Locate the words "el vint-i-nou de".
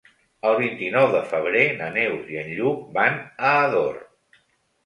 0.51-1.19